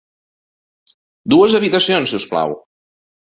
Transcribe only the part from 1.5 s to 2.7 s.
habitacions, si us plau.